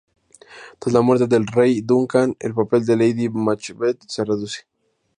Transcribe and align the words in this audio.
Tras 0.79 0.93
la 0.93 1.01
muerte 1.01 1.27
del 1.27 1.45
rey 1.45 1.81
Duncan, 1.81 2.35
el 2.39 2.55
papel 2.55 2.83
de 2.87 2.97
lady 2.97 3.29
Macbeth 3.29 4.03
se 4.07 4.23
reduce. 4.25 4.61